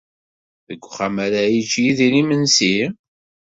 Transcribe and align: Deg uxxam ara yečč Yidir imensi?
Deg 0.67 0.81
uxxam 0.87 1.15
ara 1.25 1.41
yečč 1.53 1.73
Yidir 1.83 2.13
imensi? 2.21 2.75